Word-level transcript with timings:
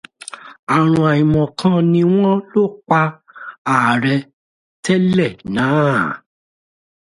Ààrùn 0.73 1.07
àìmọ̀ 1.13 1.45
kan 1.59 1.75
ni 1.91 2.01
wọn 2.15 2.37
ló 2.51 2.63
pa 2.87 2.99
ààrẹ 3.73 4.15
tẹ́lẹ̀ 4.83 5.31
náà. 5.55 5.99